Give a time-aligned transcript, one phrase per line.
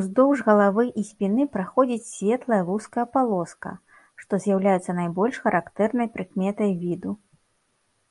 [0.00, 3.72] Уздоўж галавы і спіны праходзіць светлая вузкая палоска,
[4.22, 7.10] што з'яўляецца найбольш характэрнай прыкметай віду.